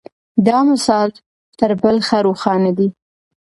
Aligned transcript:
دا 0.47 0.57
مثال 0.71 1.09
تر 1.59 1.71
بل 1.81 1.97
ښه 2.07 2.17
روښانه 2.27 2.71
دی. 2.77 2.87